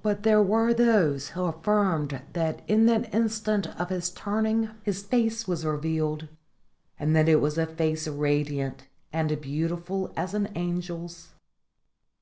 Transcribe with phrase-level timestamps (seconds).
[0.00, 5.46] But there were those who affirmed that in that instant of his turning, his face
[5.46, 6.28] was revealed,
[6.98, 11.34] and that it was a face radiant and beautiful as an angel's.